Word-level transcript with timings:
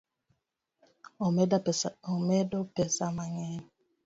Omedo 1.25 2.61
pesa 2.75 3.07
mang'eny 3.15 3.59